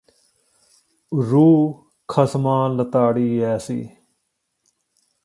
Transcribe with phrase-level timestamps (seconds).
[1.11, 3.81] ਰੂਹ ਖਸਮਾਂ ਲਿਤਾੜੀ ਐਸੀ